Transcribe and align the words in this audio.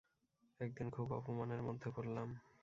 একদিন 0.59 0.87
খুব 0.89 1.07
অপমানের 1.13 1.61
মধ্যে 1.61 1.89
পড়লাম। 1.95 2.29